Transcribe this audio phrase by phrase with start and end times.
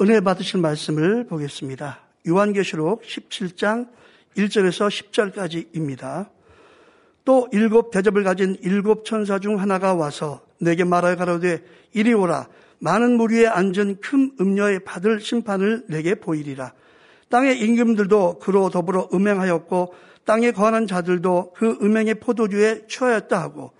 [0.00, 1.98] 은혜 받으실 말씀을 보겠습니다.
[2.28, 3.88] 요한계시록 17장
[4.36, 6.28] 1절에서 10절까지입니다.
[7.24, 11.64] 또 일곱 대접을 가진 일곱 천사 중 하나가 와서 내게 말하여 가로되
[11.94, 12.46] 이리 오라
[12.78, 16.74] 많은 물 위에 앉은 큰 음녀의 받을 심판을 내게 보이리라.
[17.28, 19.94] 땅의 임금들도 그로 더불어 음행하였고
[20.24, 23.72] 땅에 거하는 자들도 그 음행의 포도주에 취하였다 하고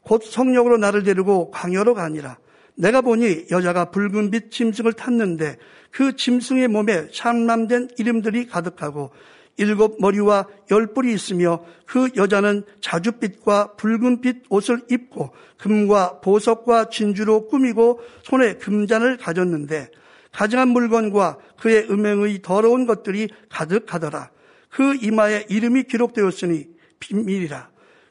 [0.00, 2.38] 곧 성령으로 나를 데리고 광야로 가니라.
[2.76, 5.58] 내가 보니 여자가 붉은 빛 짐승을 탔는데
[5.90, 9.10] 그 짐승의 몸에 참남된 이름들이 가득하고
[9.56, 18.00] 일곱 머리와 열 뿔이 있으며 그 여자는 자줏빛과 붉은빛 옷을 입고 금과 보석과 진주로 꾸미고
[18.24, 19.90] 손에 금잔을 가졌는데
[20.32, 24.30] 가증한 물건과 그의 음행의 더러운 것들이 가득하더라.
[24.68, 26.66] 그 이마에 이름이 기록되었으니
[26.98, 27.68] 비밀이라.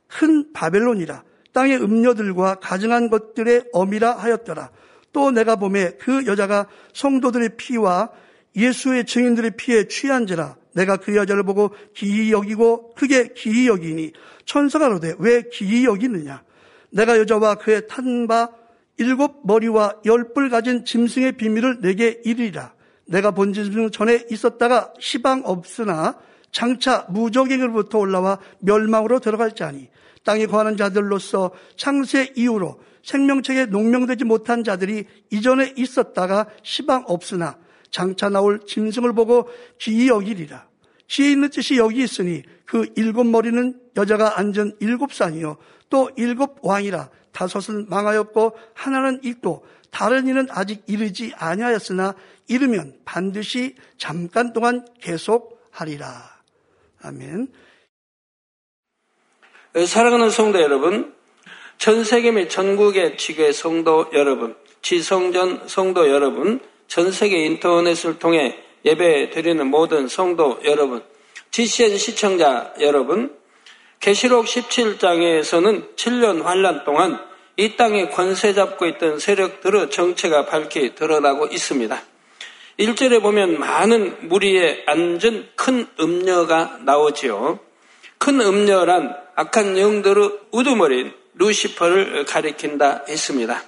[0.08, 1.23] 큰 바벨론이라.
[1.54, 4.72] 땅의 음녀들과 가증한 것들의 어미라 하였더라.
[5.14, 8.10] 또 내가 봄에 그 여자가 성도들의 피와
[8.56, 14.12] 예수의 증인들의 피에 취한지라 내가 그 여자를 보고 기이 여기고 크게 기이 여기니
[14.45, 16.44] 천사가 로되 왜 기이 여기느냐
[16.92, 18.50] 내가 여자와 그의 탄 바
[18.98, 22.73] 일곱 머리와 열 뿔 가진 짐승의 비밀을 내게 이르리라
[23.08, 26.17] 내가 본 짐승 전에 있었다가 시방 없으나
[26.52, 29.90] 장차 무적행으로부터 올라와 멸망으로 들어갈 자니
[30.24, 37.58] 땅에 거하는 자들로서 창세 이후로 생명책에 농명되지 못한 자들이 이전에 있었다가 시방 없으나
[37.92, 39.48] 장차 나올 짐승을 보고
[39.80, 40.68] 귀히 여기리라.
[41.08, 45.58] 지혜 있는 뜻이 여기 있으니 그 일곱 머리는 여자가 앉은 일곱 산이요.
[45.90, 52.16] 또 일곱 왕이라 다섯은 망하였고 하나는 있고 다른 이는 아직 이르지 아니하였으나
[52.48, 56.08] 이르면 반드시 잠깐 동안 계속하리라.
[57.04, 57.50] 아멘.
[59.76, 61.16] 사랑하는 성도 여러분,
[61.80, 69.32] 전 세계 및 전국의 지교의 성도 여러분, 지성전 성도 여러분, 전 세계 인터넷을 통해 예배
[69.32, 71.02] 드리는 모든 성도 여러분,
[71.50, 73.36] GCN 시청자 여러분,
[74.00, 77.20] 계시록 17장에서는 7년 환란 동안
[77.58, 82.00] 이 땅에 권세 잡고 있던 세력들의 정체가 밝히 드러나고 있습니다.
[82.80, 87.60] 1절에 보면 많은 무리에 앉은 큰 음녀가 나오지요.
[88.20, 93.64] 큰 음녀란 악한 영들의 우두머리인 루시퍼를 가리킨다 했습니다.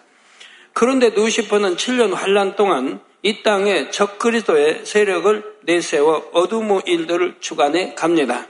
[0.73, 8.47] 그런데 루시퍼는 7년 환란 동안 이 땅에 적그리스도의 세력을 내세워 어두무 일들을 주관해 갑니다.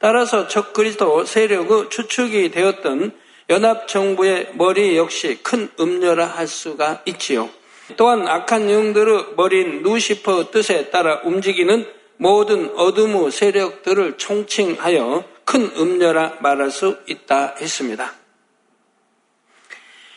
[0.00, 3.12] 따라서 적그리스도 세력의 추측이 되었던
[3.50, 7.48] 연합정부의 머리 역시 큰 음녀라 할 수가 있지요.
[7.96, 11.86] 또한 악한 영들의 머리인 루시퍼 뜻에 따라 움직이는
[12.18, 18.12] 모든 어둠의 세력들을 총칭하여 큰 음녀라 말할 수 있다 했습니다.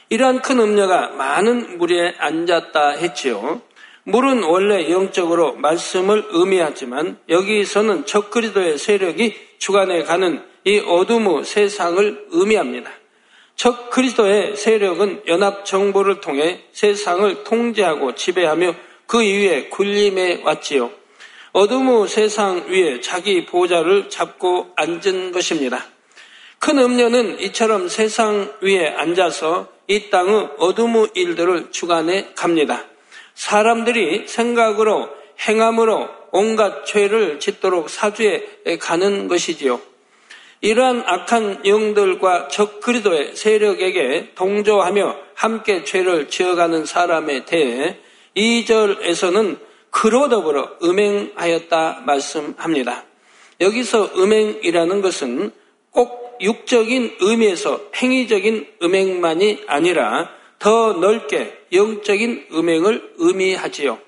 [0.10, 3.62] 이러한 큰 음녀가 많은 물에 앉았다 했지요.
[4.04, 12.92] 물은 원래 영적으로 말씀을 의미하지만 여기서는 적그리도의 세력이 주관해 가는 이 어둠의 세상을 의미합니다.
[13.56, 18.74] 적 그리스도의 세력은 연합 정부를 통해 세상을 통제하고 지배하며
[19.06, 21.01] 그 이후에 군림해 왔지요.
[21.54, 25.86] 어둠의 세상 위에 자기 보좌를 잡고 앉은 것입니다.
[26.60, 32.86] 큰 음녀는 이처럼 세상 위에 앉아서 이 땅의 어둠의 일들을 주관해 갑니다.
[33.34, 35.10] 사람들이 생각으로
[35.48, 39.82] 행함으로 온갖 죄를 짓도록 사주에 가는 것이지요.
[40.62, 47.98] 이러한 악한 영들과 적그리도의 세력에게 동조하며 함께 죄를 지어가는 사람에 대해
[48.38, 53.06] 2절에서는 그로 더불어 음행하였다 말씀합니다.
[53.60, 55.52] 여기서 음행이라는 것은
[55.92, 64.00] 꼭 육적인 의미에서 행위적인 음행만이 아니라 더 넓게 영적인 음행을 의미하지요.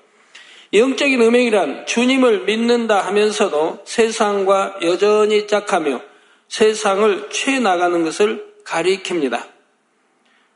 [0.72, 6.00] 영적인 음행이란 주님을 믿는다 하면서도 세상과 여전히 짝하며
[6.48, 9.54] 세상을 취해 나가는 것을 가리킵니다.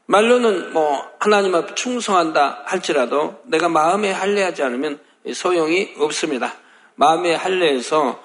[0.07, 4.99] 말로는 뭐 하나님 앞에 충성한다 할지라도 내가 마음에 할례하지 않으면
[5.33, 6.55] 소용이 없습니다.
[6.95, 8.21] 마음의 할례에서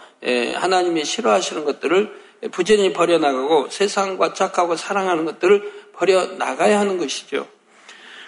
[0.56, 7.48] 하나님이 싫어하시는 것들을 부지런히 버려나가고 세상과 착하고 사랑하는 것들을 버려나가야 하는 것이죠.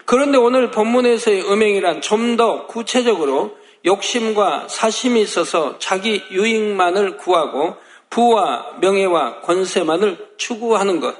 [0.06, 7.76] 그런데 오늘 본문에서의 음행이란 좀 더 구체적으로 욕심과 사심이 있어서 자기 유익만을 구하고
[8.10, 11.16] 부와 명예와 권세만을 추구하는 것.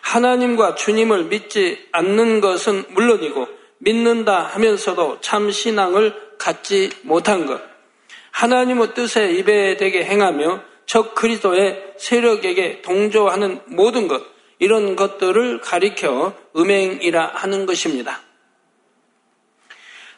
[0.00, 3.48] 하나님과 주님을 믿지 않는 것은 물론이고
[3.78, 6.14] 믿는다 하면서도 참 신앙을
[6.44, 7.58] 갖지 못한 것.
[8.32, 14.22] 하나님의 뜻에 입에되게 행하며 적 그리스도의 세력에게 동조하는 모든 것.
[14.58, 18.20] 이런 것들을 가리켜 음행이라 하는 것입니다.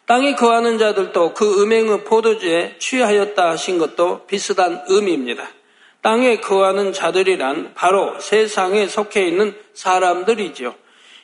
[0.07, 5.49] 땅에 거하는 자들도 그 음행의 포도주에 취하였다 하신 것도 비슷한 의미입니다.
[6.03, 10.75] 땅에 거하는 자들이란 바로 세상에 속해 있는 사람들이지요.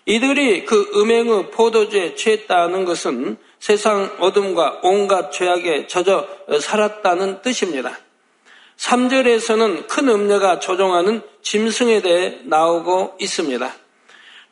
[0.06, 6.26] 이들이 그 음행의 포도주에 취했다는 것은 세상 어둠과 온갖 죄악에 젖어
[6.60, 7.96] 살았다는 뜻입니다.
[8.76, 13.72] 3절에서는 큰 음녀가 조종하는 짐승에 대해 나오고 있습니다.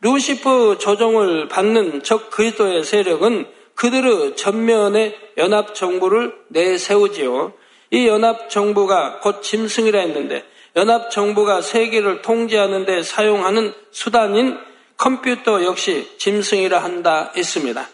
[0.03, 7.53] 루시프 조종을 받는 적 그리스도의 세력은 그들의 전면에 연합 정부를 내세우지요.
[7.91, 10.45] 이 연합 정부가 곧 짐승이라 했는데
[10.77, 14.57] 연합 정부가 세계를 통제하는 데 사용하는 수단인
[14.97, 17.89] 컴퓨터 역시 짐승이라 한다 했습니다.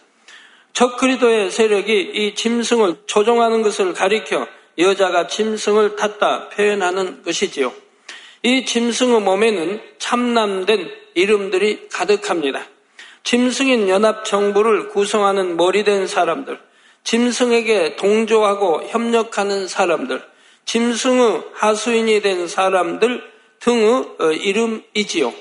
[0.76, 4.46] 적그리도의 세력이 이 짐승을 조종하는 것을 가리켜
[4.76, 7.73] 여자가 짐승을 탔다 표현하는 것이지요.
[8.43, 12.67] 이 짐승의 몸에는 참남된 이름들이 가득합니다.
[13.25, 16.61] 짐승인 연합정부를 구성하는 머리된 사람들,
[17.05, 20.23] 짐승에게 동조하고 협력하는 사람들,
[20.67, 23.23] 짐승의 하수인이 된 사람들
[23.61, 25.32] 등의 어, 이름이지요.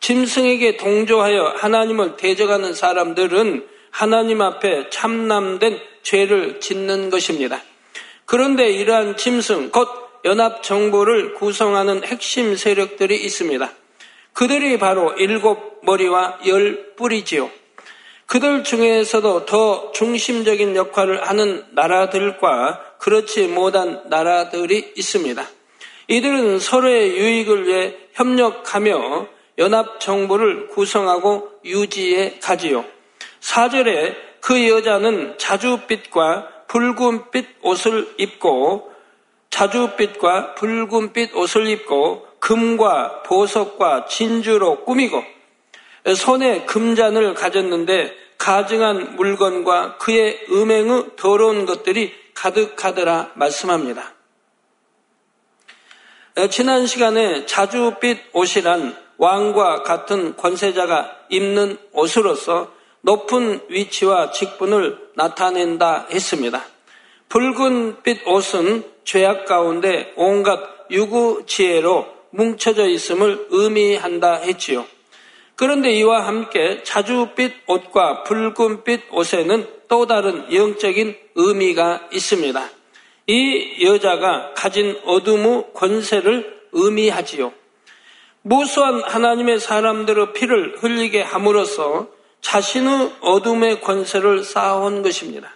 [0.00, 7.62] 짐승에게 동조하여 하나님을 대적하는 사람들은 하나님 앞에 참남된 죄를 짓는 것입니다.
[8.24, 9.88] 그런데 이러한 짐승, 곧
[10.24, 13.70] 연합 정부를 구성하는 핵심 세력들이 있습니다.
[14.32, 17.48] 그들이 바로 일곱 머리와 열 뿔이지요.
[18.26, 25.46] 그들 중에서도 더 중심적인 역할을 하는 나라들과 그렇지 못한 나라들이 있습니다.
[26.08, 32.84] 이들은 서로의 유익을 위해 협력하며 연합 정부를 구성하고 유지해 가지요.
[33.44, 38.90] 사절에 그 여자는 자주빛과 붉은빛 옷을 입고
[39.50, 45.22] 자주빛과 붉은빛 옷을 입고 금과 보석과 진주로 꾸미고
[46.16, 54.14] 손에 금잔을 가졌는데 가증한 물건과 그의 음행의 더러운 것들이 가득하더라 말씀합니다.
[56.50, 62.73] 지난 시간에 자주빛 옷이란 왕과 같은 권세자가 입는 옷으로서
[63.04, 66.64] 높은 위치와 직분을 나타낸다 했습니다.
[67.28, 70.58] 붉은빛 옷은 죄악 가운데 온갖
[70.90, 74.86] 유구 지혜로 뭉쳐져 있음을 의미한다 했지요.
[75.54, 82.70] 그런데 이와 함께 자주빛 옷과 붉은빛 옷에는 또 다른 영적인 의미가 있습니다.
[83.26, 87.52] 이 여자가 가진 어둠의 권세를 의미하지요.
[88.40, 92.13] 무수한 하나님의 사람들의 피를 흘리게 함으로써
[92.44, 95.50] 자신의 어둠의 권세를 쌓아온 것입니다.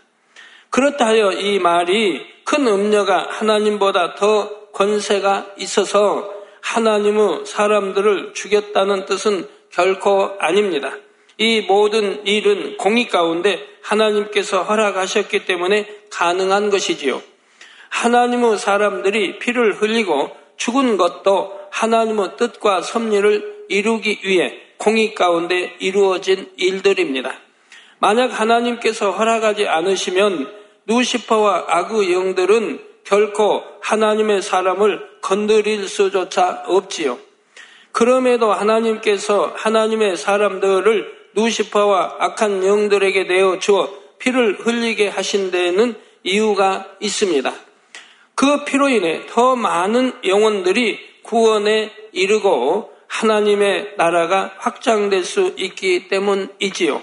[0.70, 6.32] 그렇다 하여 이 말이 큰 음녀가 하나님보다 더 권세가 있어서
[6.62, 10.96] 하나님의 사람들을 죽였다는 뜻은 결코 아닙니다.
[11.36, 17.22] 이 모든 일은 공의 가운데 하나님께서 허락하셨기 때문에 가능한 것이지요.
[17.90, 27.38] 하나님의 사람들이 피를 흘리고 죽은 것도 하나님의 뜻과 섭리를 이루기 위해 공의 가운데 이루어진 일들입니다.
[27.98, 30.52] 만약 하나님께서 허락하지 않으시면
[30.86, 37.18] 누시퍼와 악의 영들은 결코 하나님의 사람을 건드릴 수조차 없지요.
[37.92, 43.88] 그럼에도 하나님께서 하나님의 사람들을 누시퍼와 악한 영들에게 내어 주어
[44.18, 47.52] 피를 흘리게 하신 데에는 이유가 있습니다.
[48.34, 57.02] 그 피로 인해 더 많은 영혼들이 구원에 이르고 하나님의 나라가 확장될 수 있기 때문이지요.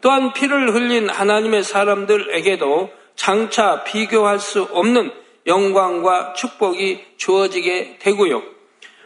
[0.00, 5.10] 또한 피를 흘린 하나님의 사람들에게도 장차 비교할 수 없는
[5.46, 8.42] 영광과 축복이 주어지게 되고요.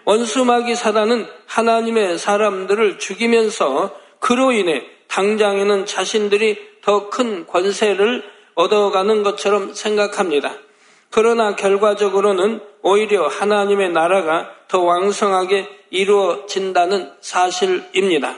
[0.04, 8.24] 원수마귀 사단은 하나님의 사람들을 죽이면서 그로 인해 당장에는 자신들이 더 큰 권세를
[8.54, 10.54] 얻어가는 것처럼 생각합니다.
[11.10, 18.36] 그러나 결과적으로는 오히려 하나님의 나라가 더 왕성하게 이루어진다는 사실입니다.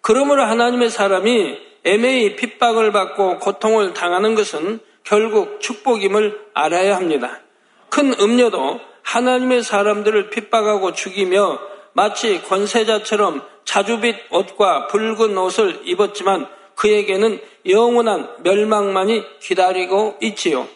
[0.00, 7.40] 그러므로 하나님의 사람이 애매히 핍박을 받고 고통을 당하는 것은 결국 축복임을 알아야 합니다.
[7.88, 11.58] 큰 음료도 하나님의 사람들을 핍박하고 죽이며
[11.94, 20.68] 마치 권세자처럼 자주빛 옷과 붉은 옷을 입었지만 그에게는 영원한 멸망만이 기다리고 있지요.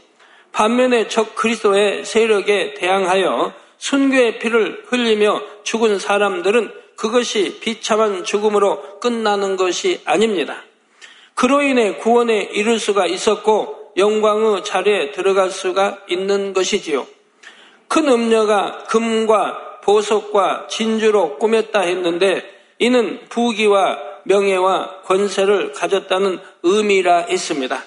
[0.52, 10.00] 반면에 적 그리스도의 세력에 대항하여 순교의 피를 흘리며 죽은 사람들은 그것이 비참한 죽음으로 끝나는 것이
[10.04, 10.62] 아닙니다.
[11.34, 17.06] 그로 인해 구원에 이를 수가 있었고 영광의 자리에 들어갈 수가 있는 것이지요.
[17.88, 22.42] 큰 음녀가 금과 보석과 진주로 꾸몄다 했는데
[22.78, 27.84] 이는 부귀와 명예와 권세를 가졌다는 의미라 했습니다.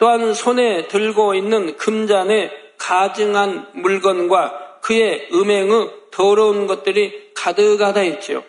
[0.00, 8.42] 또한 손에 들고 있는 금잔에 가증한 물건과 그의 음행의 더러운 것들이 가득하다 했지요.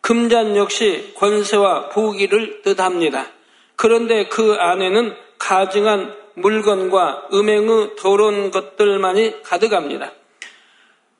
[0.00, 3.26] 금잔 역시 권세와 부귀를 뜻합니다.
[3.74, 10.12] 그런데 그 안에는 가증한 물건과 음행의 더러운 것들만이 가득합니다.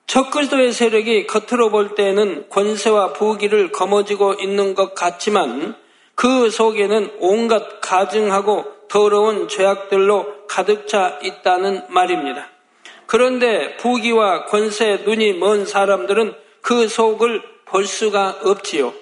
[0.06, 5.74] 적그리스도의 세력이 겉으로 볼 때에는 권세와 부귀를 거머쥐고 있는 것 같지만
[6.14, 12.50] 그 속에는 온갖 가증하고 더러운 죄악들로 가득 차 있다는 말입니다.
[13.06, 18.92] 그런데 부귀와 권세 눈이 먼 사람들은 그 속을 볼 수가 없지요.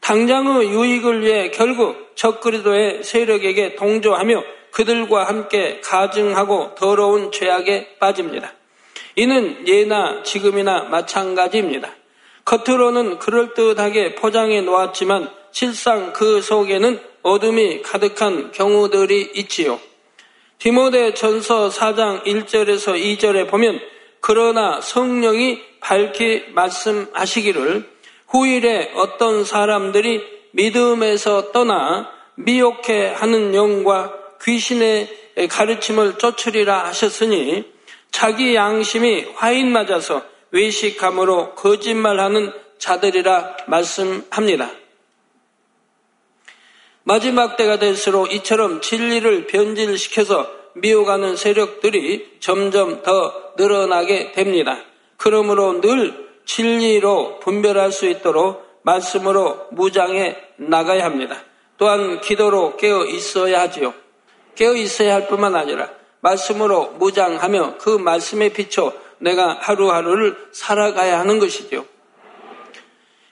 [0.00, 8.52] 당장의 유익을 위해 결국 적그리도의 세력에게 동조하며 그들과 함께 가증하고 더러운 죄악에 빠집니다.
[9.16, 11.88] 이는 예나 지금이나 마찬가지입니다.
[12.44, 19.78] 겉으로는 그럴듯하게 포장해 놓았지만 실상 그 속에는 어둠이 가득한 경우들이 있지요.
[20.58, 23.80] 디모데 전서 4장 1절에서 2절에 보면
[24.20, 27.90] 그러나 성령이 밝히 말씀하시기를
[28.28, 35.08] 후일에 어떤 사람들이 믿음에서 떠나 미혹해 하는 영과 귀신의
[35.50, 37.64] 가르침을 쫓으리라 하셨으니
[38.10, 44.81] 자기 양심이 화인 맞아서 외식함으로 거짓말하는 자들이라 말씀합니다.
[47.04, 54.78] 마지막 때가 될수록 이처럼 진리를 변질시켜서 미워가는 세력들이 점점 더 늘어나게 됩니다.
[55.16, 61.42] 그러므로 늘 진리로 분별할 수 있도록 말씀으로 무장해 나가야 합니다.
[61.76, 63.94] 또한 기도로 깨어 있어야 하지요.
[64.54, 65.90] 깨어 있어야 할 뿐만 아니라
[66.20, 71.84] 말씀으로 무장하며 그 말씀에 비춰 내가 하루하루를 살아가야 하는 것이죠.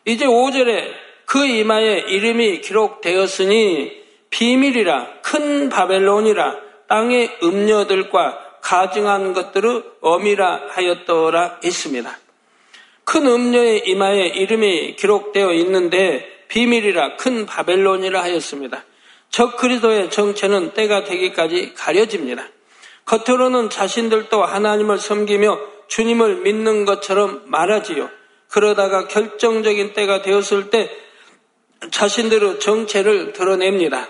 [0.04, 3.92] 이제 5절에 그 이마에 이름이 기록되었으니
[4.30, 6.56] 비밀이라 큰 바벨론이라
[6.88, 12.18] 땅의 음녀들과 가증한 것들을 어미라 하였더라 했습니다.
[13.04, 18.82] 큰 음녀의 이마에 이름이 기록되어 있는데 비밀이라 큰 바벨론이라 하였습니다.
[19.28, 22.44] 적 그리도의 정체는 때가 되기까지 가려집니다.
[23.04, 28.10] 겉으로는 자신들도 하나님을 섬기며 주님을 믿는 것처럼 말하지요.
[28.48, 30.90] 그러다가 결정적인 때가 되었을 때
[31.90, 34.08] 자신들의 정체를 드러냅니다.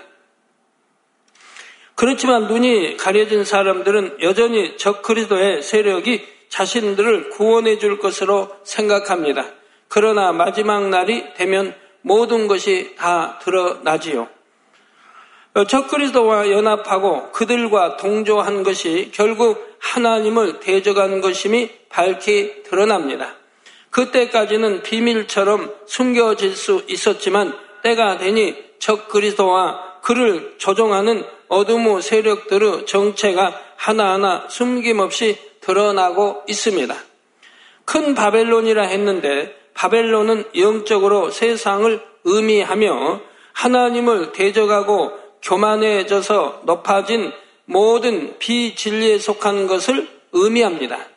[1.95, 9.45] 그렇지만 눈이 가려진 사람들은 여전히 적 그리도의 세력이 자신들을 구원해 줄 것으로 생각합니다.
[9.87, 14.27] 그러나 마지막 날이 되면 모든 것이 다 드러나지요.
[15.67, 23.35] 적그리스도와 연합하고 그들과 동조한 것이 결국 하나님을 대적한 것임이 밝히 드러납니다.
[23.91, 34.47] 그때까지는 비밀처럼 숨겨질 수 있었지만 때가 되니 적 그리스도와 그를 조종하는 어둠의 세력들의 정체가 하나하나
[34.49, 36.95] 숨김없이 드러나고 있습니다.
[37.85, 43.21] 큰 바벨론이라 했는데 바벨론은 영적으로 세상을 의미하며
[43.53, 47.31] 하나님을 대적하고 교만해져서 높아진
[47.65, 51.10] 모든 비진리에 속한 것을 의미합니다.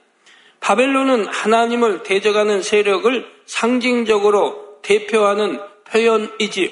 [0.64, 6.71] 바벨론은 하나님을 대적하는 세력을 상징적으로 대표하는 표현이지요.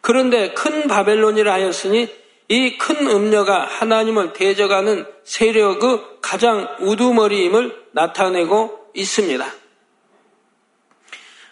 [0.00, 2.08] 그런데 큰 바벨론이라 하였으니
[2.48, 9.46] 이 큰 음녀가 하나님을 대적하는 세력의 가장 우두머리임을 나타내고 있습니다.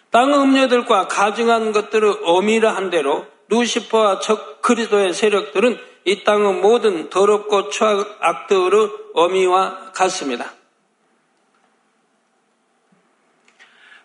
[0.09, 7.69] 땅의 음녀들과 가증한 것들을 어미라 한 대로 루시퍼와 적 그리스도의 세력들은 이 땅의 모든 더럽고
[7.69, 10.56] 추악 악들의 어미와 같습니다.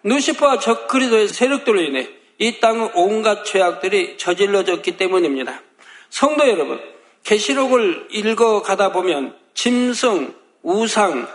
[0.02, 5.62] 루시퍼와 적 그리스도의 세력들로 인해 이 땅의 온갖 죄악들이 저질러졌기 때문입니다.
[6.10, 6.80] 성도 여러분,
[7.24, 11.28] 계시록을 읽어 가다 보면 짐승, 우상,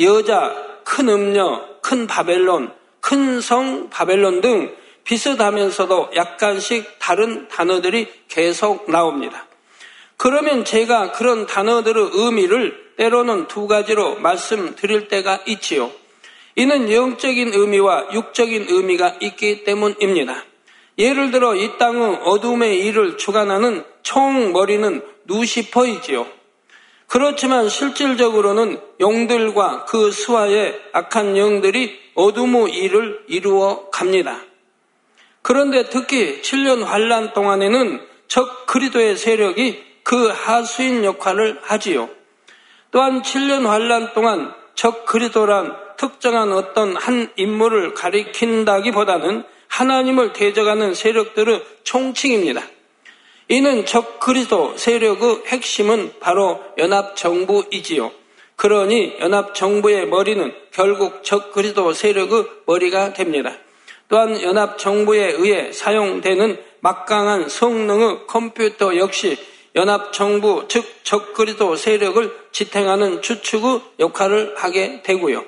[0.00, 0.54] 여자,
[0.84, 9.46] 큰 음녀, 큰 바벨론, 큰 성 바벨론 등 비슷하면서도 약간씩 다른 단어들이 계속 나옵니다.
[10.16, 15.90] 그러면 제가 그런 단어들의 의미를 때로는 두 가지로 말씀드릴 때가 있지요.
[16.56, 20.44] 이는 영적인 의미와 육적인 의미가 있기 때문입니다.
[20.98, 26.26] 예를 들어 이 땅의 어둠의 일을 주관하는 총머리는 누시퍼이지요.
[27.06, 34.40] 그렇지만 실질적으로는 용들과 그 수하의 악한 영들이 어둠의 일을 이루어 갑니다.
[35.42, 42.08] 그런데 특히 7년 환란 동안에는 적 그리도의 세력이 그 하수인 역할을 하지요.
[42.90, 52.64] 또한 7년 환란 동안 적 그리도란 특정한 어떤 한 인물을 가리킨다기보다는 하나님을 대적하는 세력들의 총칭입니다.
[53.46, 58.10] 이는 적 그리스도 세력의 핵심은 바로 연합 정부이지요.
[58.56, 63.52] 그러니 연합 정부의 머리는 결국 적 그리스도 세력의 머리가 됩니다.
[64.08, 69.38] 또한 연합 정부에 의해 사용되는 막강한 성능의 컴퓨터 역시
[69.74, 75.44] 연합 정부 즉 적그리스도 세력을 지탱하는 주축의 역할을 하게 되고요.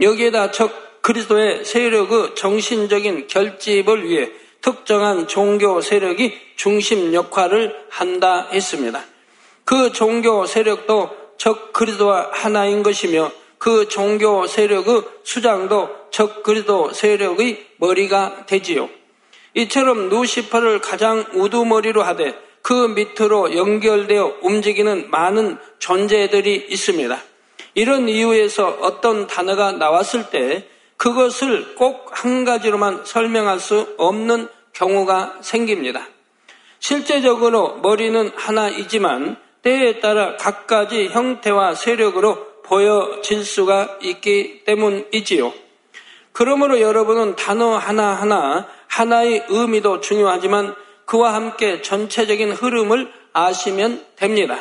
[0.00, 4.30] 여기에다 적 그리스도의 세력의 정신적인 결집을 위해
[4.60, 9.04] 특정한 종교 세력이 중심 역할을 한다 했습니다.
[9.64, 18.46] 그 종교 세력도 적 그리스도와 하나인 것이며 그 종교 세력의 수장도 적 그리스도 세력의 머리가
[18.46, 18.88] 되지요.
[19.54, 22.34] 이처럼 누시퍼를 가장 우두머리로 하되
[22.64, 27.22] 그 밑으로 연결되어 움직이는 많은 존재들이 있습니다.
[27.74, 30.66] 이런 이유에서 어떤 단어가 나왔을 때
[30.96, 36.08] 그것을 꼭 한 가지로만 설명할 수 없는 경우가 생깁니다.
[36.78, 45.52] 실제적으로 머리는 하나이지만 때에 따라 각가지 형태와 세력으로 보여질 수가 있기 때문이지요.
[46.32, 54.58] 그러므로 여러분은 단어 하나하나 하나의 의미도 중요하지만 그와 함께 전체적인 흐름을 아시면 됩니다.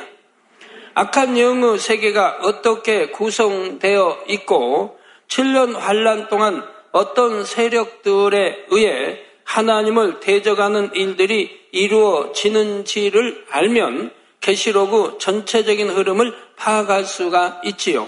[0.95, 11.59] 악한 영의 세계가 어떻게 구성되어 있고 7년 환란 동안 어떤 세력들에 의해 하나님을 대적하는 일들이
[11.71, 18.07] 이루어지는지를 알면 계시록의 전체적인 흐름을 파악할 수가 있지요.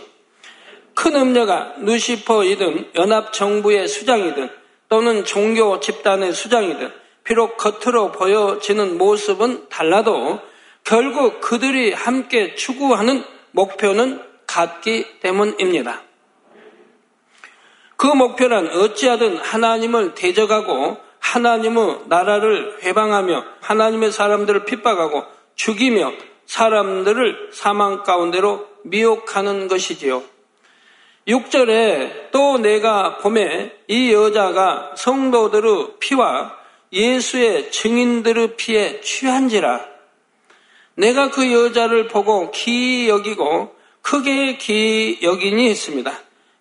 [0.93, 4.49] 큰 음녀가 누시퍼이든 연합정부의 수장이든
[4.87, 10.39] 또는 종교 집단의 수장이든 비록 겉으로 보여지는 모습은 달라도
[10.85, 16.01] 결국 그들이 함께 추구하는 목표는 같기 때문입니다.
[17.97, 25.23] 그 목표란 어찌하든 하나님을 대적하고 하나님의 나라를 회방하며 하나님의 사람들을 핍박하고
[25.55, 26.13] 죽이며
[26.45, 30.21] 사람들을 사망 가운데로 미혹하는 것이지요.
[31.27, 39.85] 6절에 또 내가 봄에 이 여자가 성도들의 피와 예수의 증인들의 피에 취한지라
[40.95, 46.13] 내가 그 여자를 보고 기 여기고 크게 기 여기니 했습니다.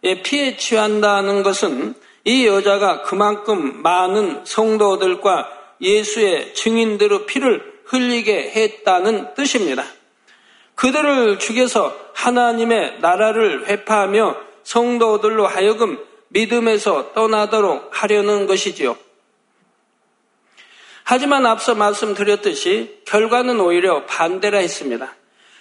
[0.05, 5.49] 예, 피에 취한다는 것은 이 여자가 그만큼 많은 성도들과
[5.81, 9.85] 예수의 증인들의 피를 흘리게 했다는 뜻입니다.
[10.75, 18.97] 그들을 죽여서 하나님의 나라를 회파하며 성도들로 하여금 믿음에서 떠나도록 하려는 것이지요.
[21.05, 25.15] 하지만 앞서 말씀드렸듯이 결과는 오히려 반대라 했습니다.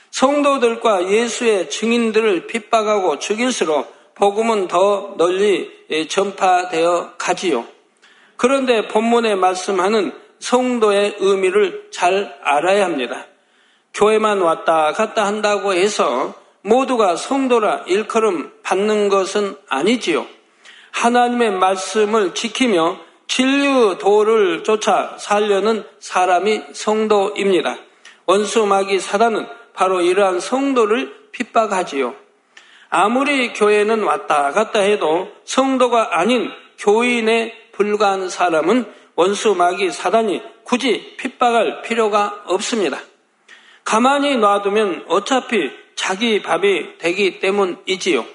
[0.10, 5.70] 성도들과 예수의 증인들을 핍박하고 죽일수록 복음은 더 널리
[6.08, 7.66] 전파되어 가지요.
[8.38, 13.26] 그런데 본문에 말씀하는 성도의 의미를 잘 알아야 합니다.
[13.94, 20.26] 교회만 왔다 갔다 한다고 해서 모두가 성도라 일컬음 받는 것은 아니지요.
[20.92, 22.98] 하나님의 말씀을 지키며
[23.28, 27.78] 진류 도를 쫓아 살려는 사람이 성도입니다.
[28.26, 32.16] 원수 마귀 사단은 바로 이러한 성도를 핍박하지요.
[32.90, 41.82] 아무리 교회는 왔다 갔다 해도 성도가 아닌 교인에 불과한 사람은 원수 마귀 사단이 굳이 핍박할
[41.82, 43.00] 필요가 없습니다.
[43.84, 48.26] 가만히 놔두면 어차피 자기 밥이 되기 때문이지요.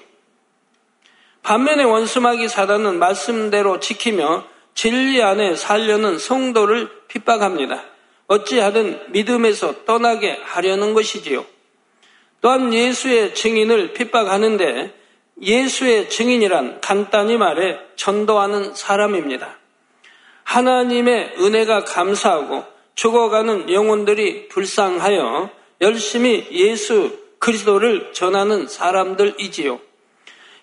[1.41, 4.45] 반면에 원수 마귀 사단은 말씀대로 지키며
[4.79, 7.83] 진리 안에 살려는 성도를 핍박합니다.
[8.27, 11.45] 어찌하든 믿음에서 떠나게 하려는 것이지요.
[12.39, 14.93] 또한 예수의 증인을 핍박하는데
[15.41, 19.57] 예수의 증인이란 간단히 말해 전도하는 사람입니다.
[20.45, 22.63] 하나님의 은혜가 감사하고
[22.95, 25.49] 죽어가는 영혼들이 불쌍하여
[25.81, 29.77] 열심히 예수 그리스도를 전하는 사람들이지요.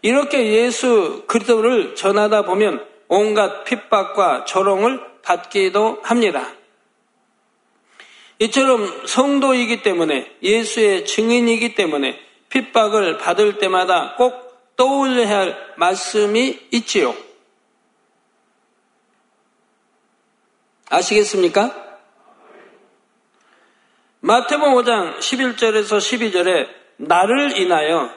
[0.00, 6.49] 이렇게 예수 그리스도를 전하다 보면 온갖 핍박과 조롱을 받기도 합니다.
[8.38, 17.14] 이처럼 성도이기 때문에 예수의 증인이기 때문에 핍박을 받을 때마다 꼭 떠올려야 할 말씀이 있지요.
[20.90, 21.87] 아시겠습니까?
[24.21, 28.11] 마태복음 5장 11절에서 12절에 나를 인하여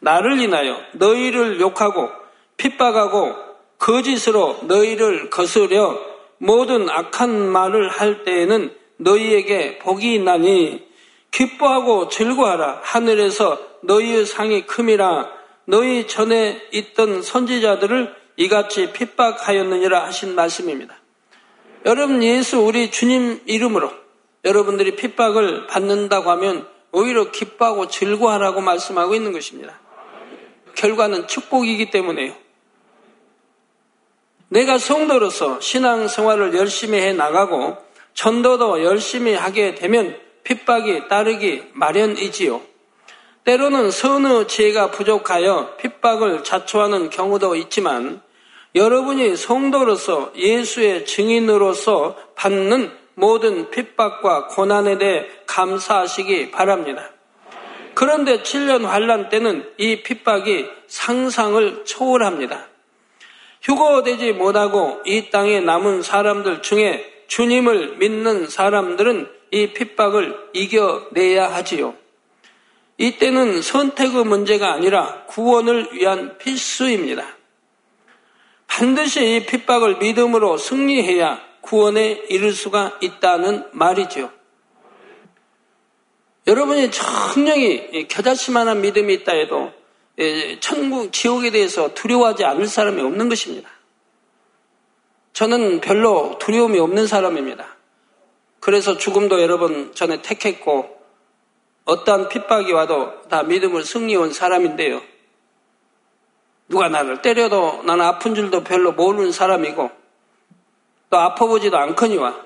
[0.00, 2.10] 나를 인하여 너희를 욕하고
[2.56, 3.43] 핍박하고
[3.84, 6.00] 거짓으로 너희를 거스려
[6.38, 10.82] 모든 악한 말을 할 때에는 너희에게 복이 있나니
[11.30, 15.28] 기뻐하고 즐거워하라 하늘에서 너희의 상이 큼이라
[15.66, 20.96] 너희 전에 있던 선지자들을 이같이 핍박하였느니라 하신 말씀입니다.
[21.84, 23.90] 여러분 예수 우리 주님 이름으로
[24.46, 29.78] 여러분들이 핍박을 받는다고 하면 오히려 기뻐하고 즐거워하라고 말씀하고 있는 것입니다.
[30.74, 32.43] 결과는 축복이기 때문에요.
[34.48, 37.76] 내가 성도로서 신앙 생활을 열심히 해 나가고
[38.14, 42.60] 전도도 열심히 하게 되면 핍박이 따르기 마련이지요.
[43.44, 48.22] 때로는 선의 지혜가 부족하여 핍박을 자초하는 경우도 있지만
[48.74, 57.10] 여러분이 성도로서 예수의 증인으로서 받는 모든 핍박과 고난에 대해 감사하시기 바랍니다.
[57.94, 62.73] 그런데 7년 환란 때는 이 핍박이 상상을 초월합니다.
[63.64, 71.94] 휴거되지 못하고 이 땅에 남은 사람들 중에 주님을 믿는 사람들은 이 핍박을 이겨내야 하지요.
[72.98, 77.26] 이때는 선택의 문제가 아니라 구원을 위한 필수입니다.
[78.66, 84.30] 반드시 이 핍박을 믿음으로 승리해야 구원에 이를 수가 있다는 말이죠.
[86.46, 89.72] 여러분이 청량히 겨자씨만한 믿음이 있다 해도
[90.60, 93.68] 천국, 지옥에 대해서 두려워하지 않을 사람이 없는 것입니다.
[95.32, 97.66] 저는 별로 두려움이 없는 사람입니다.
[98.60, 100.94] 그래서 죽음도 여러 번 전에 택했고
[101.84, 105.02] 어떠한 핍박이 와도 다 믿음을 승리한 사람인데요.
[106.68, 109.90] 누가 나를 때려도 나는 아픈 줄도 별로 모르는 사람이고
[111.10, 112.42] 또 아파보지도 않거니와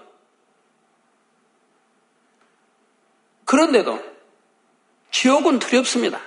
[3.44, 4.02] 그런데도
[5.10, 6.20] 지옥은 두렵습니다.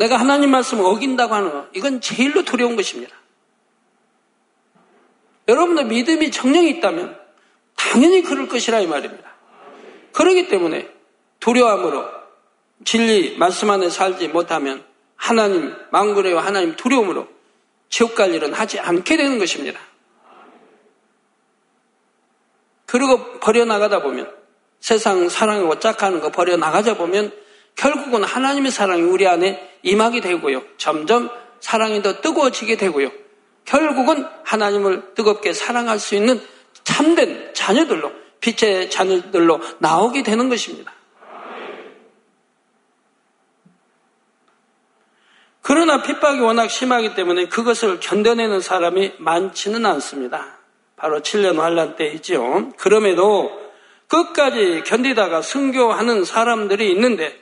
[0.00, 3.14] 내가 하나님 말씀을 어긴다고 하는 것, 이건 제일로 두려운 것입니다.
[5.46, 7.20] 여러분들 믿음이 정령이 있다면
[7.76, 9.30] 당연히 그럴 것이라 이 말입니다.
[10.12, 10.88] 그러기 때문에
[11.38, 12.08] 두려움으로
[12.86, 14.82] 진리 말씀 안에 살지 못하면
[15.16, 17.28] 하나님 망그레와 하나님 두려움으로
[17.90, 19.78] 지옥 갈 일은 하지 않게 되는 것입니다.
[22.86, 24.34] 그리고 버려나가다 보면
[24.80, 27.32] 세상 사랑하고 짝하는 거 버려나가자 보면
[27.80, 30.62] 결국은 하나님의 사랑이 우리 안에 임하게 되고요.
[30.76, 33.10] 점점 사랑이 더 뜨거워지게 되고요.
[33.64, 36.42] 결국은 하나님을 뜨겁게 사랑할 수 있는
[36.84, 40.92] 참된 자녀들로 빛의 자녀들로 나오게 되는 것입니다.
[45.62, 50.58] 그러나 핍박이 워낙 심하기 때문에 그것을 견뎌내는 사람이 많지는 않습니다.
[50.96, 52.72] 바로 7년 환란 때이지요.
[52.76, 53.58] 그럼에도
[54.08, 57.40] 끝까지 견디다가 순교하는 사람들이 있는데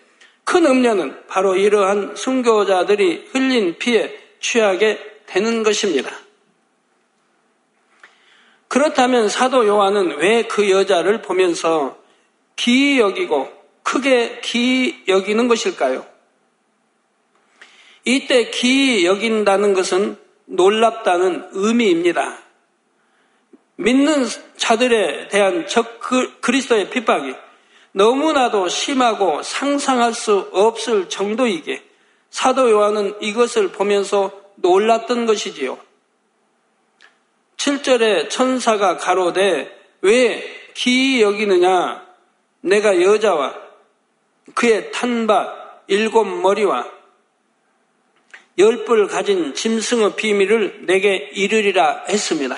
[0.49, 6.11] 큰 음료는 바로 이러한 순교자들이 흘린 피에 취하게 되는 것입니다.
[8.69, 11.99] 그렇다면 사도 요한은 왜 그 여자를 보면서
[12.57, 16.07] 기이 여기고 크게 기이 여기는 것일까요?
[18.07, 22.39] 이때 기이 여긴다는 것은 놀랍다는 의미입니다.
[23.77, 24.25] 믿는
[24.57, 27.35] 자들에 대한 적 그, 그리스도의 핍박이
[27.99, 31.83] 너무나도 심하고 상상할 수 없을 정도이기에
[32.31, 35.77] 사도 요한은 이것을 보면서 놀랐던 것이지요.
[37.57, 42.07] 7절에 천사가 가로되 왜 기이 여기느냐
[42.61, 43.57] 내가 여자와
[44.55, 46.87] 그의 탄바 일곱 머리와
[48.59, 52.57] 열뿔 가진 짐승의 비밀을 내게 이르리라 했습니다.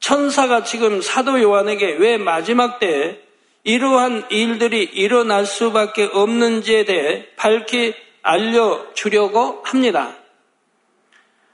[0.00, 3.22] 천사가 지금 사도 요한에게 왜 마지막 때에
[3.64, 10.16] 이러한 일들이 일어날 수밖에 없는지에 대해 밝히 알려주려고 합니다.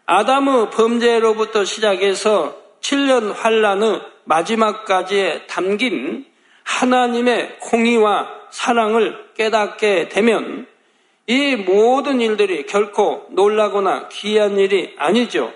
[0.06, 6.24] 아담의 범죄로부터 시작해서 7년 환란의 마지막까지에 담긴
[6.64, 10.66] 하나님의 공의와 사랑을 깨닫게 되면
[11.26, 15.52] 이 모든 일들이 결코 놀라거나 귀한 일이 아니죠.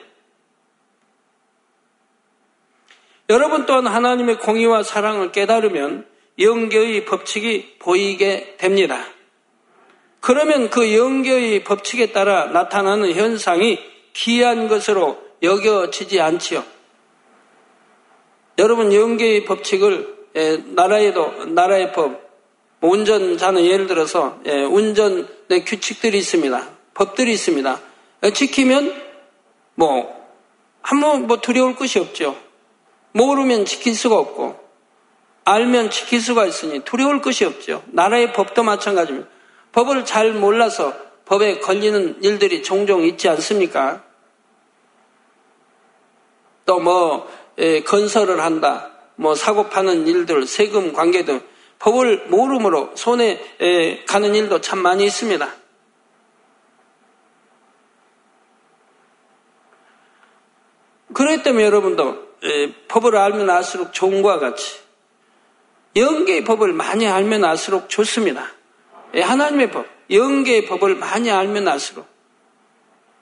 [3.31, 9.05] 여러분 또한 하나님의 공의와 사랑을 깨달으면 영계의 법칙이 보이게 됩니다.
[10.21, 13.79] 그러면 그 영계의 법칙에 따라 나타나는 현상이
[14.14, 16.64] 귀한 것으로 여겨지지 않지요.
[18.59, 20.29] 여러분 영계의 법칙을
[20.75, 22.23] 나라에도 나라의 법
[22.81, 26.68] 운전자는 예를 들어서 운전의 규칙들이 있습니다.
[26.95, 27.81] 법들이 있습니다.
[28.35, 29.03] 지키면
[29.75, 30.23] 뭐
[30.83, 32.37] 한번 뭐 두려울 것이 없죠.
[33.12, 34.62] 모르면 지킬 수가 없고
[35.45, 37.83] 알면 지킬 수가 있으니 두려울 것이 없죠.
[37.89, 39.29] 나라의 법도 마찬가지입니다.
[39.73, 44.05] 법을 잘 몰라서 법에 걸리는 일들이 종종 있지 않습니까?
[46.67, 47.29] 또 뭐
[47.87, 51.41] 건설을 한다, 뭐 사고 파는 일들, 세금 관계 등
[51.79, 55.55] 법을 모름으로 손에 가는 일도 참 많이 있습니다.
[61.13, 62.29] 그렇기 때문에 여러분도
[62.89, 64.81] 법을 알면 알수록 것과 같이
[65.95, 68.47] 영계의 법을 많이 알면 알수록 좋습니다.
[69.15, 72.07] 하나님의 법, 영계의 법을 많이 알면 알수록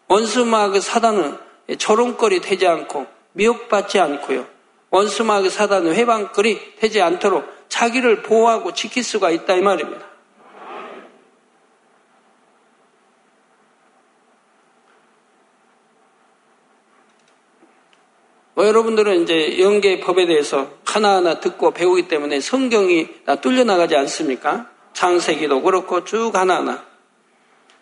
[0.08, 1.36] 원수마그 사단은
[1.78, 4.46] 조롱거리 되지 않고 미혹받지 않고요.
[4.90, 10.09] 원수마그 사단은 회방거리 되지 않도록 자기를 보호하고 지킬 수가 있다 이 말입니다.
[18.60, 24.68] 뭐 여러분들은 이제 영계 법에 대해서 하나하나 듣고 배우기 때문에 성경이 다 뚫려 나가지 않습니까?
[24.92, 26.84] 창세기도 그렇고 쭉 하나하나.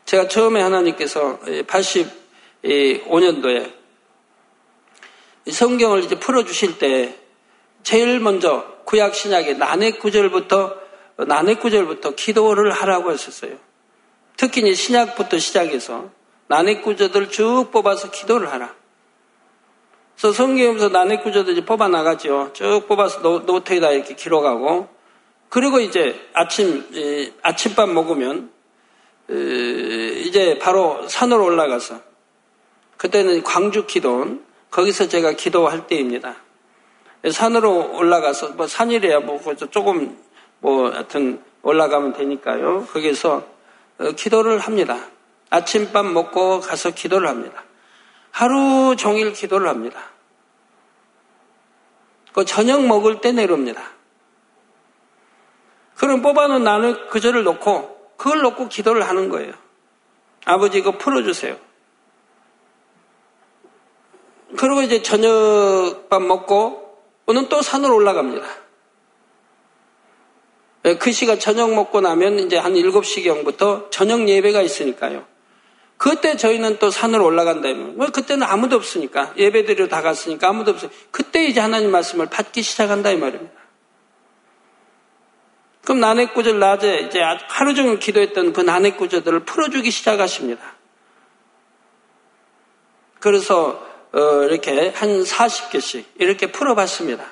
[0.05, 3.73] 제가 처음에 하나님께서 85년도에
[5.51, 7.19] 성경을 이제 풀어주실 때
[7.83, 10.77] 제일 먼저 구약 신약의 난해 구절부터
[11.27, 13.57] 난해 구절부터 기도를 하라고 했었어요.
[14.37, 16.11] 특히 신약부터 시작해서
[16.47, 18.78] 난해 구절들 쭉 뽑아서 기도를 하라.
[20.19, 22.51] 그래서 성경에서 난해 구절들 뽑아 나가죠.
[22.53, 24.89] 쭉 뽑아서 노, 트에다 이렇게 기록하고
[25.49, 26.85] 그리고 이제 아침
[27.43, 28.51] 아침밥 먹으면
[29.29, 32.01] 이제 바로 산으로 올라가서
[32.97, 36.35] 그때는 광주 기도원 거기서 제가 기도할 때입니다.
[37.31, 40.19] 산으로 올라가서 뭐 산이래야 뭐 조금
[40.59, 42.89] 뭐 하여튼 올라가면 되니까요.
[42.93, 43.47] 거기서
[43.99, 44.99] 어, 기도를 합니다.
[45.51, 47.65] 아침밥 먹고 가서 기도를 합니다.
[48.31, 50.01] 하루 종일 기도를 합니다.
[52.33, 53.83] 그 저녁 먹을 때 내려옵니다.
[55.97, 59.53] 그럼 뽑아놓은 나는 그절을 놓고 그걸 놓고 기도를 하는 거예요.
[60.45, 61.57] 아버지 이거 풀어주세요.
[64.57, 68.47] 그리고 이제 저녁밥 먹고 오늘 또 산으로 올라갑니다.
[70.87, 75.27] 예, 그 시간 저녁 먹고 나면 이제 한 7시경부터 저녁 예배가 있으니까요.
[75.99, 80.91] 그때 저희는 또 산으로 올라간다면, 뭐 그때는 아무도 없으니까, 예배드리러 다 갔으니까 아무도 없어요.
[81.11, 83.53] 그때 이제 하나님 말씀을 받기 시작한다, 이 말입니다.
[85.83, 90.63] 그럼 난해구절 낮에 이제 하루 종일 기도했던 그 난해구절들을 풀어주기 시작하십니다.
[93.21, 97.25] 그래서 어, 이렇게 한 40개씩 이렇게 풀어봤습니다.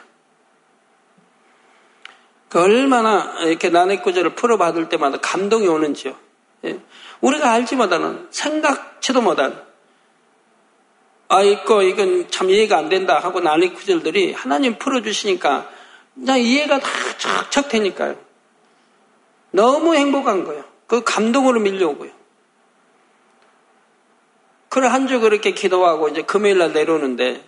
[2.49, 6.17] 그 얼마나 이렇게 난해구절을 풀어받을 때마다 감동이 오는지요.
[7.23, 7.27] 예.
[7.27, 9.65] 우리가 알지 못하는 생각지도 못한
[11.29, 15.69] 아 이거 이건 참 이해가 안 된다 하고 난해구절들이 하나님 풀어주시니까
[16.15, 18.17] 그냥 이해가 다 척척 되니까요.
[19.51, 20.65] 너무 행복한 거예요.
[20.87, 22.11] 그 감동으로 밀려오고요.
[24.69, 27.43] 그래 한주 그렇게 기도하고 이제 금요일 날 내려오는데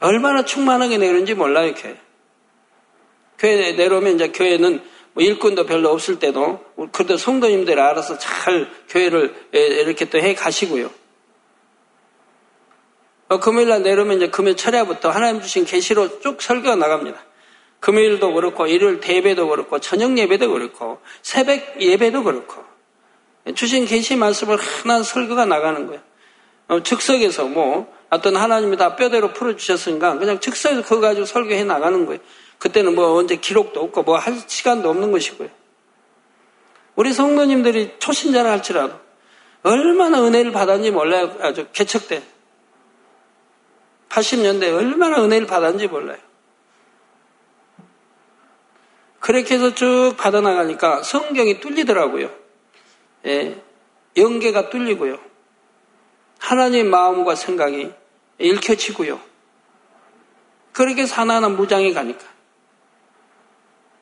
[0.00, 1.98] 얼마나 충만하게 내려오는지 몰라요, 교회.
[3.38, 4.82] 교회 내려오면 이제 교회는
[5.16, 10.90] 뭐 일꾼도 별로 없을 때도 그래도 성도님들 알아서 잘 교회를 이렇게 또 해 가시고요.
[13.28, 17.24] 어, 금요일 날 내려오면 이제 금요 철야부터 하나님 주신 계시로 쭉 설교가 나갑니다.
[17.80, 22.62] 금요일도 그렇고 일요일 대배도 그렇고 저녁 예배도 그렇고 새벽 예배도 그렇고
[23.54, 26.02] 주신 계시 말씀을 하나 설교가 나가는 거예요.
[26.68, 32.20] 어, 즉석에서 뭐 어떤 하나님이 다 뼈대로 풀어주셨으니까 그냥 즉석에서 그거 가지고 설교해 나가는 거예요.
[32.58, 35.48] 그때는 뭐 언제 기록도 없고 뭐 할 시간도 없는 것이고요.
[36.96, 38.98] 우리 성도님들이 초신자라 할지라도
[39.62, 41.36] 얼마나 은혜를 받았는지 몰라요.
[41.40, 42.22] 아주 개척 때.
[44.08, 46.18] 80년대 얼마나 은혜를 받았는지 몰라요.
[49.20, 52.30] 그렇게 해서 쭉 받아나가니까 성경이 뚫리더라고요.
[53.26, 53.60] 예,
[54.16, 55.18] 연계가 뚫리고요.
[56.38, 57.92] 하나님의 마음과 생각이
[58.38, 59.20] 읽혀지고요.
[60.72, 62.35] 그렇게 하나하나 무장해 가니까.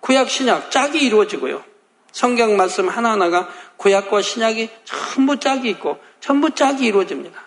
[0.04, 1.64] 구약, 신약, 짝이 이루어지고요.
[2.12, 7.42] 성경 말씀 하나하나가 구약과 신약이 전부 짝이 있고 전부 짝이 이루어집니다.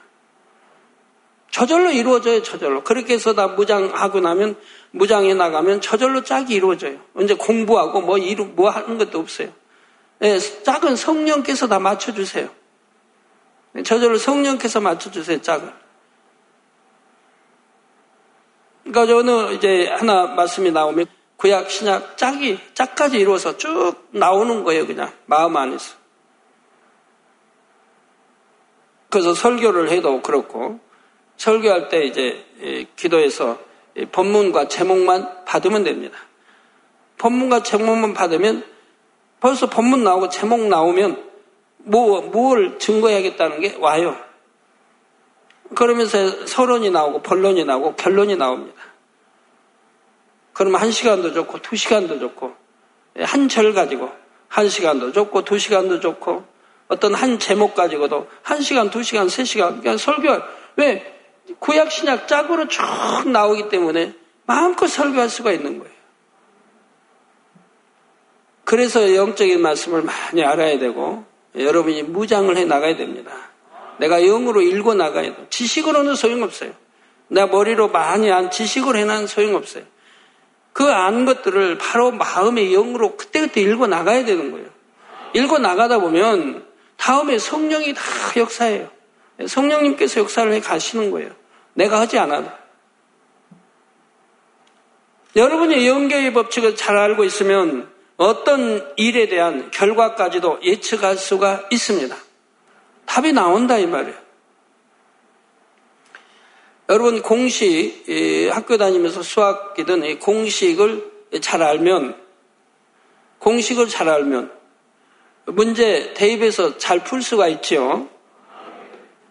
[1.51, 2.83] 저절로 이루어져요, 저절로.
[2.83, 4.55] 그렇게 해서 다 무장하고 나면,
[4.89, 6.99] 무장해 나가면 저절로 짝이 이루어져요.
[7.21, 9.49] 이제 공부하고 뭐 이루, 뭐 하는 것도 없어요.
[10.17, 12.49] 네, 짝은 성령께서 다 맞춰주세요.
[13.85, 15.71] 저절로 성령께서 맞춰주세요, 짝을.
[18.83, 25.11] 그러니까 저는 이제 하나 말씀이 나오면 구약, 신약, 짝이, 짝까지 이루어서 쭉 나오는 거예요, 그냥.
[25.25, 25.95] 마음 안에서.
[29.09, 30.79] 그래서 설교를 해도 그렇고,
[31.37, 33.59] 설교할 때 이제 기도해서
[34.11, 36.17] 본문과 제목만 받으면 됩니다.
[37.17, 38.63] 본문과 제목만 받으면
[39.39, 41.23] 벌써 본문 나오고 제목 나오면
[41.77, 44.17] 뭐, 뭘 증거해야겠다는 게 와요.
[45.75, 48.81] 그러면서 서론이 나오고 본론이 나오고 결론이 나옵니다.
[50.57, 52.55] 그러면 한 시간도 좋고 두 시간도 좋고
[53.19, 54.11] 한 절 가지고
[54.47, 56.43] 한 시간도 좋고 두 시간도 좋고
[56.87, 60.41] 어떤 한 제목 가지고도 한 시간, 두 시간, 세 시간 그냥 설교
[60.77, 61.13] 왜
[61.59, 62.81] 구약 신약 짝으로 쭉
[63.29, 64.15] 나오기 때문에
[64.47, 65.93] 마음껏 설교할 수가 있는 거예요.
[68.63, 71.23] 그래서 영적인 말씀을 많이 알아야 되고
[71.55, 73.31] 여러분이 무장을 해 나가야 됩니다.
[73.99, 75.47] 내가 영으로 읽어 나가야 돼.
[75.49, 76.71] 지식으로는 소용없어요.
[77.27, 79.83] 내 머리로 많이 안 지식으로 해놔는 소용없어요.
[80.77, 84.67] 그안 것들을 바로 마음의 영으로 그때그때 읽어 나가야 되는 거예요.
[85.33, 88.01] 읽어 나가다 보면 다음에 성령이 다
[88.35, 88.87] 역사해요.
[89.43, 91.31] 성령님께서 역사를 해 가시는 거예요.
[91.73, 92.51] 내가 하지 않아도.
[95.35, 102.15] 여러분이 영계의 법칙을 잘 알고 있으면 어떤 일에 대한 결과까지도 예측할 수가 있습니다.
[103.07, 104.26] 답이 나온다 이 말이에요.
[106.89, 108.05] 여러분 공식
[108.51, 112.15] 학교 다니면서 수학이든 공식을 잘 알면
[113.39, 114.51] 공식을 잘 알면
[115.47, 118.07] 문제 대입해서 잘 풀 수가 있죠.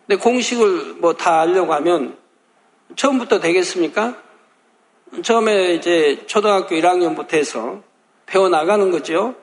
[0.06, 2.16] 근데 공식을 뭐 다 알려고 하면
[2.94, 4.16] 처음부터 되겠습니까?
[5.22, 7.82] 처음에 이제 초등학교 1학년부터 해서
[8.26, 9.34] 배워 나가는 거죠.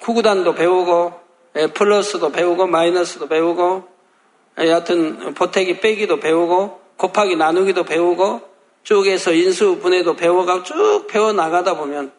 [0.00, 1.20] 구구단도 배우고
[1.56, 3.93] 예, 플러스도 배우고 마이너스도 배우고 예,
[4.58, 8.42] 여하튼 보태기 빼기도 배우고 곱하기 나누기도 배우고
[8.84, 12.12] 쭉에서 인수 분해도 배워가 쭉 배워 나가다 보면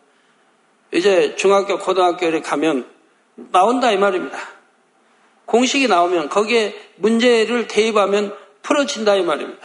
[0.92, 2.88] 이제 중학교 고등학교에 가면
[3.52, 4.38] 나온다 이 말입니다.
[5.46, 9.62] 공식이 나오면 거기에 문제를 대입하면 풀어진다 이 말입니다.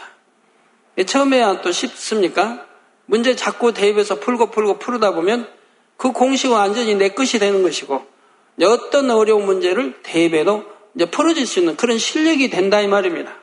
[1.05, 2.65] 처음에야 또 쉽습니까?
[3.05, 5.49] 문제 자꾸 대입해서 풀고 풀고 풀다 보면
[5.97, 8.05] 그 공식은 완전히 내 것이 되는 것이고
[8.61, 13.41] 어떤 어려운 문제를 대입해도 이제 풀어질 수 있는 그런 실력이 된다 이 말입니다.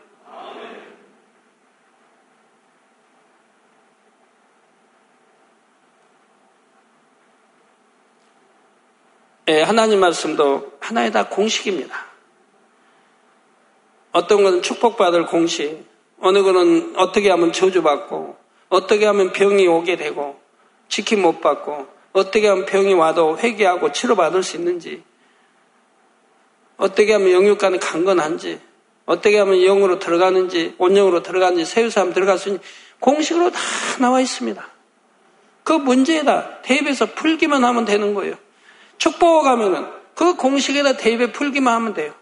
[9.48, 12.06] 예, 하나님 말씀도 하나의 다 공식입니다.
[14.12, 15.87] 어떤 것은 축복받을 공식,
[16.20, 18.37] 어느 것은 어떻게 하면 저주받고,
[18.68, 20.38] 어떻게 하면 병이 오게 되고,
[20.88, 25.02] 치킨 못 받고, 어떻게 하면 병이 와도 회개하고 치료받을 수 있는지,
[26.79, 28.61] 어떻게 하면 영육간이 강건한지,
[29.05, 32.67] 어떻게 하면 영으로 들어가는지, 온영으로 들어가는지, 세우사람 들어갈 수 있는지,
[33.01, 33.59] 공식으로 다
[34.01, 34.67] 나와 있습니다.
[35.64, 38.37] 그 문제에다 대입해서 풀기만 하면 되는 거예요.
[38.97, 42.14] 축복하면은 그 공식에다 대입해 풀기만 하면 돼요.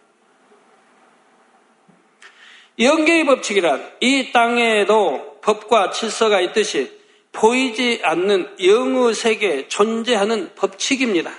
[2.79, 6.93] 영계의 법칙이란 이 땅에도 법과 질서가 있듯이
[7.33, 11.33] 보이지 않는 영의 세계에 존재하는 법칙입니다.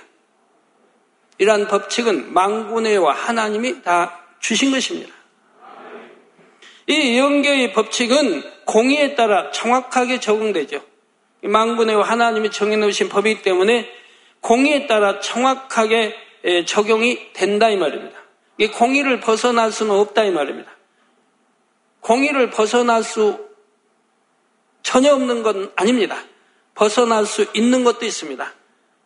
[1.38, 5.12] 이러한 법칙은 망군의와 하나님이 다 주신 것입니다.
[6.86, 10.82] 이 영계의 법칙은 공의에 따라 정확하게 적용되죠.
[11.42, 13.88] 망군의와 하나님이 정해놓으신 법이기 때문에
[14.40, 16.14] 공의에 따라 정확하게
[16.66, 18.18] 적용이 된다 이 말입니다.
[18.74, 20.70] 공의를 벗어날 수는 없다 이 말입니다.
[22.00, 23.48] 공의를 벗어날 수
[24.82, 26.18] 전혀 없는 건 아닙니다.
[26.74, 28.54] 벗어날 수 있는 것도 있습니다.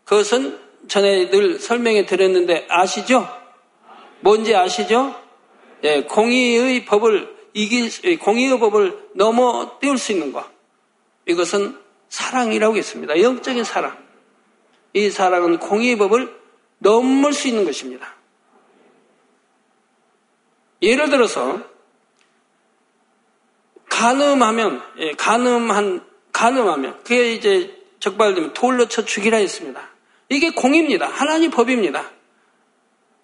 [0.05, 3.29] 그것은 전에 늘 설명해 드렸는데 아시죠?
[4.21, 5.15] 뭔지 아시죠?
[5.85, 10.45] 예, 공의의 법을 이길, 공의의 법을 넘어 띄울 수 있는 것.
[11.27, 13.21] 이것은 사랑이라고 했습니다.
[13.21, 13.97] 영적인 사랑.
[14.93, 16.35] 이 사랑은 공의의 법을
[16.79, 18.15] 넘을 수 있는 것입니다.
[20.83, 21.61] 예를 들어서
[23.89, 29.92] 간음하면 예, 간음한 간음하면 그게 이제 적발되면 돌로 쳐 죽이라 했습니다.
[30.33, 31.07] 이게 공입니다.
[31.09, 32.11] 하나님 법입니다.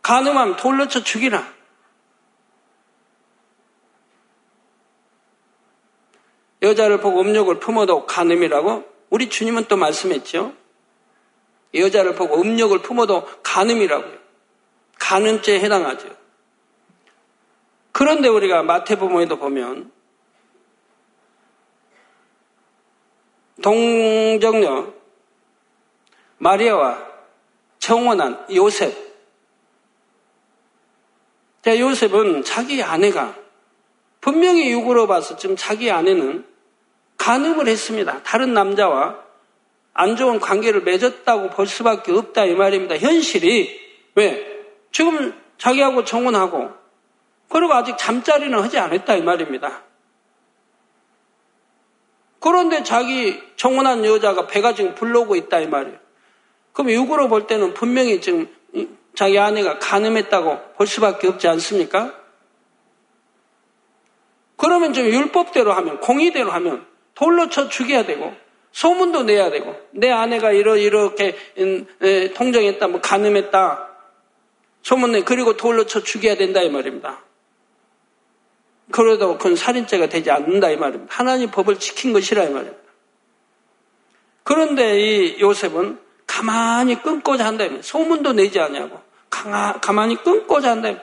[0.03, 1.43] 간음하면 돌로 쳐 죽이라.
[6.61, 10.53] 여자를 보고 음욕을 품어도 간음이라고 우리 주님은 또 말씀했죠.
[11.75, 14.19] 여자를 보고 음욕을 품어도 간음이라고요.
[14.99, 16.15] 간음죄에 해당하죠.
[17.93, 19.91] 그런데 우리가 마태복음에도 보면
[23.63, 24.98] 동정녀
[26.39, 27.07] 마리아와
[27.79, 29.09] 청혼한 요셉.
[31.63, 33.35] 자, 요셉은 자기 아내가
[34.21, 36.47] 분명히 육으로 봐서 지금 자기 아내는
[37.17, 38.23] 간음을 했습니다.
[38.23, 39.19] 다른 남자와
[39.93, 42.97] 안 좋은 관계를 맺었다고 볼 수밖에 없다 이 말입니다.
[42.97, 43.81] 현실이
[44.15, 44.65] 왜?
[44.93, 46.71] 지금 자기하고 청혼하고
[47.49, 49.83] 그리고 아직 잠자리는 하지 않았다 이 말입니다.
[52.41, 56.08] 그런데 자기 청혼한 여자가 배가 지금 불러오고 있다 이 말이에요.
[56.79, 58.49] 그럼 육으로 볼 때는 분명히 지금
[59.13, 62.15] 자기 아내가 간음했다고 볼 수밖에 없지 않습니까?
[64.57, 68.33] 그러면 좀 율법대로 하면 공의대로 하면 돌로 쳐 죽여야 되고
[68.71, 71.85] 소문도 내야 되고 내 아내가 이러 이렇게 음,
[72.35, 73.89] 통정했다 뭐 간음했다
[74.83, 77.25] 소문내 그리고 돌로 쳐 죽여야 된다 이 말입니다.
[78.93, 81.13] 그래도 그건 살인죄가 되지 않는다 이 말입니다.
[81.13, 82.79] 하나님 법을 지킨 것이라 이 말입니다.
[84.45, 86.07] 그런데 이 요셉은
[86.39, 91.03] 가만히 끊고자 한다면 소문도 내지 않냐고 가만히 끊고자 한다면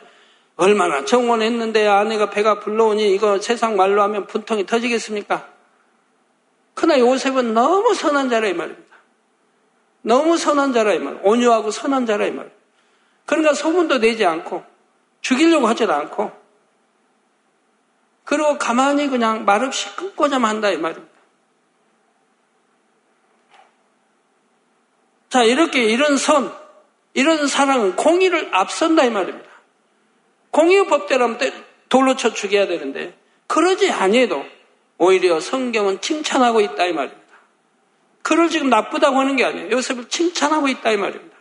[0.55, 5.49] 얼마나 정원했는데 아내가 배가 불러오니 이거 세상 말로 하면 분통이 터지겠습니까?
[6.73, 8.95] 그러나 요셉은 너무 선한 자라 이 말입니다.
[10.03, 11.19] 너무 선한 자라 이 말.
[11.23, 12.49] 온유하고 선한 자라 이 말.
[13.25, 14.63] 그러니까 소문도 내지 않고
[15.19, 16.31] 죽이려고 하지도 않고
[18.23, 21.14] 그리고 가만히 그냥 말없이 끊고자 한다 이 말입니다.
[25.29, 26.53] 자, 이렇게 이런 선,
[27.13, 29.49] 이런 사랑은 공의를 앞선다 이 말입니다.
[30.51, 31.37] 공의의 법대로
[31.89, 33.17] 돌로 쳐 죽여야 되는데
[33.47, 34.45] 그러지 아니해도
[34.97, 37.25] 오히려 성경은 칭찬하고 있다 이 말입니다.
[38.21, 39.69] 그를 지금 나쁘다고 하는 게 아니에요.
[39.69, 41.35] 요셉을 칭찬하고 있다 이 말입니다.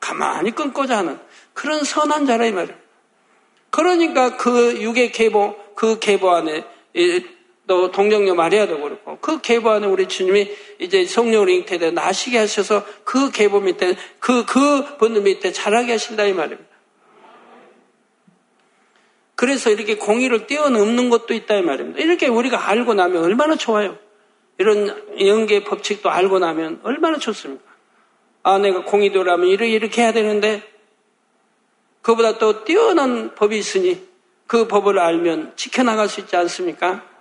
[0.00, 1.18] 가만히 끊고자 하는
[1.54, 2.80] 그런 선한 자라 이 말입니다.
[3.70, 6.64] 그러니까 그 육의 계보, 그 계보 안에
[7.66, 13.30] 또 동정녀 마리아도 그렇고 그 계보 안에 우리 주님이 이제 성령을 잉태돼 나시게 하셔서 그
[13.30, 16.76] 계보 밑에 그, 그 번호 밑에 자라게 하신다 이 말입니다.
[19.34, 22.00] 그래서 이렇게 공의를 뛰어넘는 것도 있다 이 말입니다.
[22.00, 23.98] 이렇게 우리가 알고 나면 얼마나 좋아요.
[24.58, 27.64] 이런 연계 법칙도 알고 나면 얼마나 좋습니까?
[28.42, 30.62] 아, 내가 공의도라면 이렇게, 이렇게 해야 되는데
[32.00, 34.06] 그보다 또 뛰어난 법이 있으니
[34.46, 37.15] 그 법을 알면 지켜나갈 수 있지 않습니까?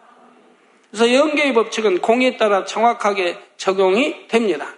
[0.96, 4.76] 그래서 연계의 법칙은 공의에 따라 정확하게 적용이 됩니다.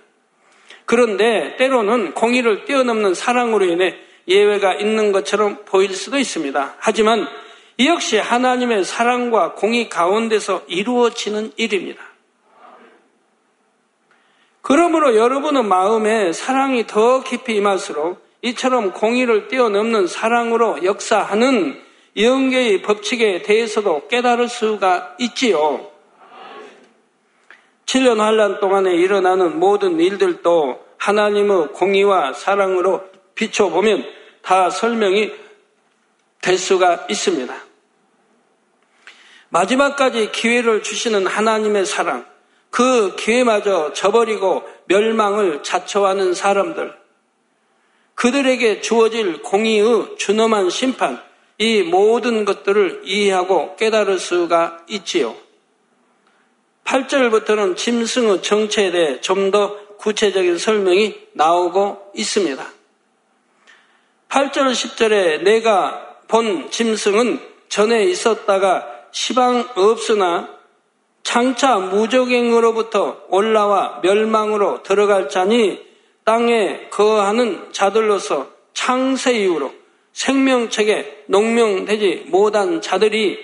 [0.86, 3.96] 그런데 때로는 공의를 뛰어넘는 사랑으로 인해
[4.28, 6.74] 예외가 있는 것처럼 보일 수도 있습니다.
[6.80, 7.28] 하지만
[7.78, 12.02] 이 역시 하나님의 사랑과 공의 가운데서 이루어지는 일입니다.
[14.64, 21.80] 그러므로 여러분의 마음에 사랑이 더 깊이 임할수록 이처럼 공의를 뛰어넘는 사랑으로 역사하는
[22.18, 25.96] 영계의 법칙에 대해서도 깨달을 수가 있지요.
[27.88, 33.02] 7년 환란 동안에 일어나는 모든 일들도 하나님의 공의와 사랑으로
[33.34, 34.04] 비춰보면
[34.42, 35.32] 다 설명이
[36.42, 37.56] 될 수가 있습니다.
[39.50, 42.26] 마지막까지 기회를 주시는 하나님의 사랑,
[42.70, 46.94] 그 기회마저 저버리고 멸망을 자초하는 사람들,
[48.16, 51.22] 그들에게 주어질 공의의 준엄한 심판,
[51.58, 55.47] 이 모든 것들을 이해하고 깨달을 수가 있지요.
[56.88, 62.66] 8절부터는 짐승의 정체에 대해 좀 더 구체적인 설명이 나오고 있습니다.
[64.30, 70.50] 8절 10절에 내가 본 짐승은 전에 있었다가 시방 없으나
[71.24, 75.86] 장차 무적행으로부터 올라와 멸망으로 들어갈 자니
[76.24, 79.74] 땅에 거하는 자들로서 창세 이후로
[80.14, 83.40] 생명책에 농명되지 못한 자들이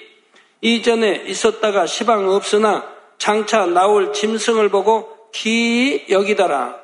[0.62, 2.93] 이전에 있었다가 시방 없으나
[3.24, 6.76] 장차 나올 짐승을 보고 기이 여기더라.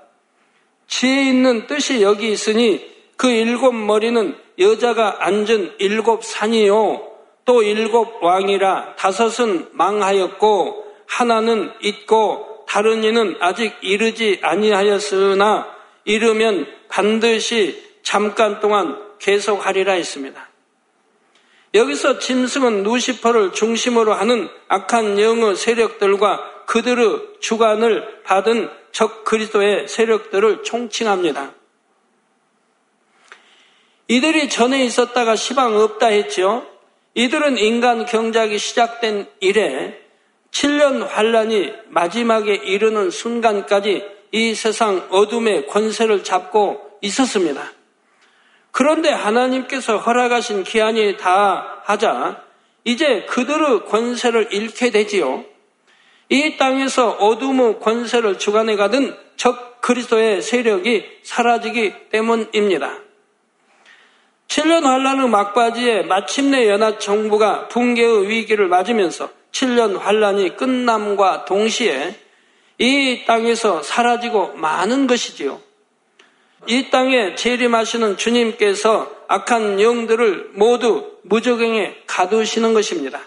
[0.88, 7.08] 지혜 있는 뜻이 여기 있으니 그 일곱 머리는 여자가 앉은 일곱 산이요.
[7.44, 15.68] 또 일곱 왕이라 다섯은 망하였고 하나는 있고 다른 이는 아직 이르지 아니하였으나
[16.06, 20.49] 이르면 반드시 잠깐 동안 계속하리라 했습니다.
[21.74, 31.54] 여기서 짐승은 루시퍼를 중심으로 하는 악한 영의 세력들과 그들의 주관을 받은 적 그리스도의 세력들을 총칭합니다.
[34.08, 36.66] 이들이 전에 있었다가 시방 없다 했지요.
[37.14, 40.00] 이들은 인간 경작이 시작된 이래
[40.52, 47.79] 7년 환란이 마지막에 이르는 순간까지 이 세상 어둠의 권세를 잡고 있었습니다.
[48.72, 52.42] 그런데 하나님께서 허락하신 기한이 다 하자
[52.84, 55.44] 이제 그들의 권세를 잃게 되지요.
[56.30, 63.00] 이 땅에서 어둠의 권세를 주관해 가던 적 그리스도의 세력이 사라지기 때문입니다.
[64.48, 72.16] 7년 환란의 막바지에 마침내 연합 정부가 붕괴의 위기를 맞으면서 7년 환란이 끝남과 동시에
[72.78, 75.62] 이 땅에서 사라지고 많은 것이지요.
[76.68, 83.22] 이 땅에 재림하시는 주님께서 악한 영들을 모두 무적행에 가두시는 것입니다.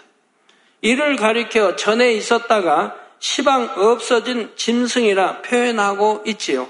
[0.81, 6.67] 이를 가리켜 전에 있었다가 시방 없어진 짐승이라 표현하고 있지요.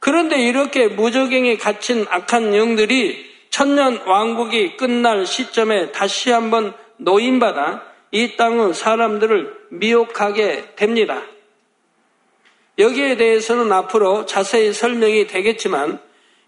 [0.00, 8.74] 그런데 이렇게 무적행에 갇힌 악한 영들이 천년 왕국이 끝날 시점에 다시 한번 노인받아 이 땅의
[8.74, 11.22] 사람들을 미혹하게 됩니다.
[12.80, 16.00] 여기에 대해서는 앞으로 자세히 설명이 되겠지만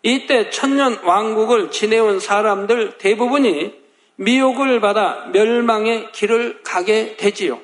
[0.03, 3.75] 이때 천년 왕국을 지내온 사람들 대부분이
[4.17, 7.61] 미혹을 받아 멸망의 길을 가게 되지요.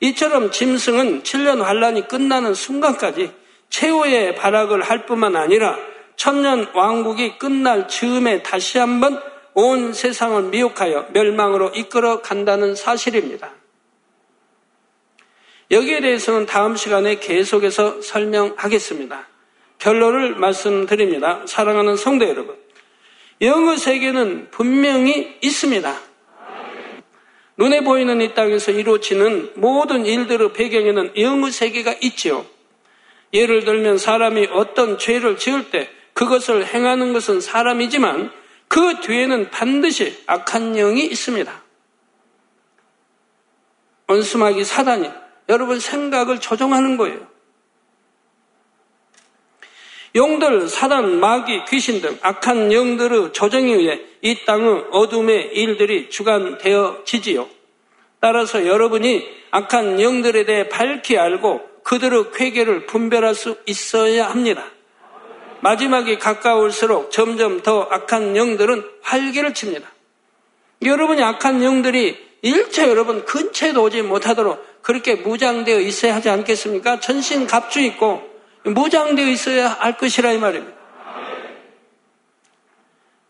[0.00, 3.30] 이처럼 짐승은 7년 환란이 끝나는 순간까지
[3.68, 5.78] 최후의 발악을 할 뿐만 아니라
[6.16, 9.20] 천년 왕국이 끝날 즈음에 다시 한번
[9.54, 13.61] 온 세상을 미혹하여 멸망으로 이끌어 간다는 사실입니다.
[15.72, 19.26] 여기에 대해서는 다음 시간에 계속해서 설명하겠습니다.
[19.78, 21.42] 결론을 말씀드립니다.
[21.46, 22.56] 사랑하는 성도 여러분.
[23.40, 25.98] 영의 세계는 분명히 있습니다.
[27.56, 32.44] 눈에 보이는 이 땅에서 이루어지는 모든 일들의 배경에는 영의 세계가 있지요.
[33.32, 38.30] 예를 들면 사람이 어떤 죄를 지을 때 그것을 행하는 것은 사람이지만
[38.68, 41.62] 그 뒤에는 반드시 악한 영이 있습니다.
[44.08, 45.21] 원수마귀 사단이
[45.52, 47.20] 여러분 생각을 조종하는 거예요.
[50.14, 57.48] 용들, 사단, 마귀, 귀신 등 악한 영들의 조정에 의해 이 땅의 어둠의 일들이 주관되어지지요.
[58.20, 64.64] 따라서 여러분이 악한 영들에 대해 밝히 알고 그들의 쾌계를 분별할 수 있어야 합니다.
[65.60, 69.90] 마지막이 가까울수록 점점 더 악한 영들은 활개를 칩니다.
[70.82, 77.00] 여러분이 악한 영들이 일체 여러분 근처에도 오지 못하도록 그렇게 무장되어 있어야 하지 않겠습니까?
[77.00, 78.22] 전신 갑주 있고
[78.64, 80.82] 무장되어 있어야 할 것이라 이 말입니다.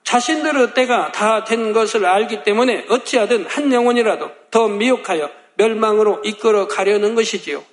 [0.04, 7.14] 자신들의 때가 다 된 것을 알기 때문에 어찌하든 한 영혼이라도 더 미혹하여 멸망으로 이끌어 가려는
[7.14, 7.64] 것이지요.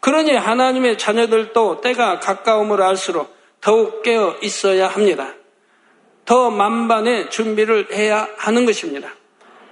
[0.00, 5.34] 그러니 하나님의 자녀들도 때가 가까움을 알수록 더욱 깨어 있어야 합니다.
[6.24, 9.12] 더 만반의 준비를 해야 하는 것입니다.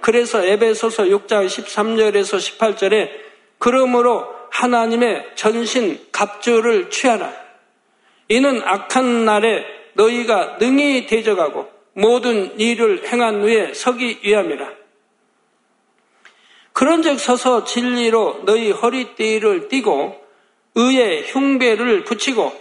[0.01, 3.09] 그래서 에베소서 6장 13절에서 18절에
[3.57, 7.31] 그러므로 하나님의 전신 갑주를 취하라.
[8.29, 14.79] 이는 악한 날에 너희가 능히 대적하고 모든 일을 행한 후에 서기 위함이라.
[16.73, 20.15] 그런즉 서서 진리로 너희 허리띠를 띠고
[20.75, 22.53] 의의 흉배를 붙이고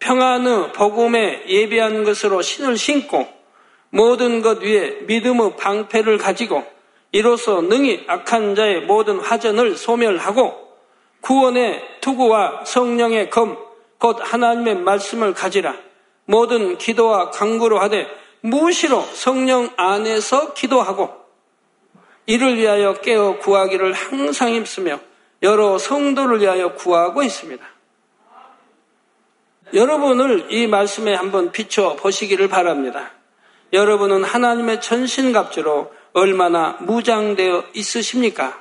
[0.00, 3.26] 평안의 복음에 예비한 것으로 신을 신고
[3.88, 6.64] 모든 것 위에 믿음의 방패를 가지고
[7.12, 10.62] 이로써 능히 악한 자의 모든 화전을 소멸하고
[11.20, 13.56] 구원의 투구와 성령의 검,
[13.98, 15.76] 곧 하나님의 말씀을 가지라.
[16.24, 18.08] 모든 기도와 강구로 하되
[18.40, 21.10] 무시로 성령 안에서 기도하고
[22.26, 24.98] 이를 위하여 깨어 구하기를 항상 힘쓰며
[25.42, 27.64] 여러 성도를 위하여 구하고 있습니다.
[29.74, 33.12] 여러분을 이 말씀에 한번 비춰 보시기를 바랍니다.
[33.72, 38.60] 여러분은 하나님의 전신갑주로 얼마나 무장되어 있으십니까?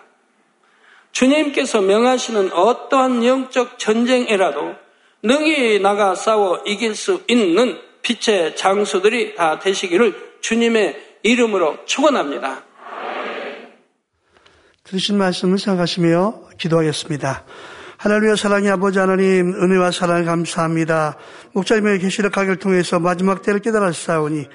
[1.12, 4.76] 주님께서 명하시는 어떠한 영적 전쟁에라도
[5.24, 12.64] 능히 나가 싸워 이길 수 있는 빛의 장수들이 다 되시기를 주님의 이름으로 축원합니다.
[14.84, 17.46] 들으신 말씀을 생각하시며 기도하겠습니다.
[17.98, 21.18] 하나님의 사랑의 아버지 하나님 은혜와 사랑 감사합니다.
[21.54, 24.48] 목자님의 계시록 강의를 통해서 마지막 때를 깨달았사오니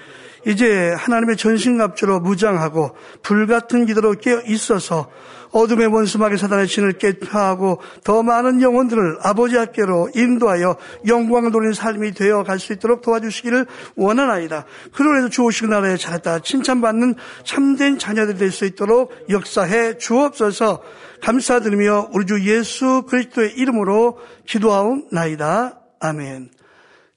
[0.47, 5.11] 이제 하나님의 전신갑주로 무장하고 불같은 기도로 깨어 있어서
[5.51, 10.77] 어둠의 원수막의 사단의 진을 깨파하고 더 많은 영혼들을 아버지 학교로 인도하여
[11.07, 13.67] 영광을 돌리는 삶이 되어 갈 수 있도록 도와주시기를
[13.97, 14.65] 원하나이다.
[14.93, 16.41] 그로 인해서 주오시는 나라에 잘했다.
[16.41, 20.83] 칭찬받는 참된 자녀들이 될 수 있도록 역사해 주옵소서
[21.23, 25.81] 감사드리며 우리 주 예수 그리스도의 이름으로 기도하옵나이다.
[26.01, 26.56] 아멘.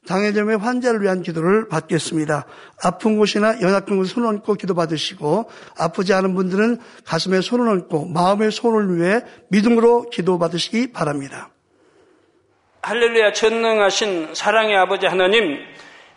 [0.10, 2.46] 장애점의 환자를 위한 기도를 받겠습니다.
[2.84, 8.52] 아픈 곳이나 연약한 곳에 손을 얹고 기도 받으시고 아프지 않은 분들은 가슴에 손을 얹고 마음의
[8.52, 11.52] 손을 위해 믿음으로 기도 받으시기 바랍니다.
[12.82, 15.60] 할렐루야 전능하신 사랑의 아버지 하나님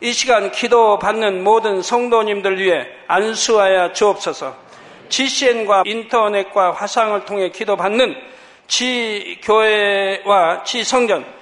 [0.00, 4.56] 이 시간 기도 받는 모든 성도님들 위해 안수하여 주옵소서
[5.10, 8.14] GCN과 인터넷과 화상을 통해 기도 받는
[8.68, 11.41] 지교회와 지성전